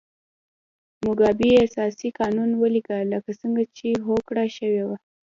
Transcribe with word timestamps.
موګابي 1.03 1.51
اساسي 1.65 2.09
قانون 2.19 2.49
ولیکه 2.55 2.97
لکه 3.11 3.31
څنګه 3.41 3.63
چې 3.77 3.87
هوکړه 4.07 4.45
شوې 4.57 4.83
وه. 4.87 4.97